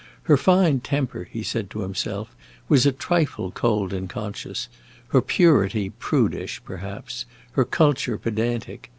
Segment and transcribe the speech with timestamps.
[0.23, 2.35] Her fine temper, he said to himself,
[2.67, 4.67] was a trifle cold and conscious,
[5.09, 8.89] her purity prudish, perhaps, her culture pedantic.